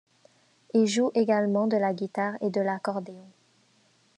Il 0.73 0.87
joue 0.87 1.11
également 1.13 1.67
de 1.67 1.77
la 1.77 1.93
guitare 1.93 2.33
et 2.41 2.49
de 2.49 2.59
l'accordéon. 2.59 3.29